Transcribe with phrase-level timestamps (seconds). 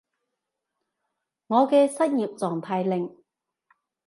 [1.45, 3.15] 我嘅失業狀態令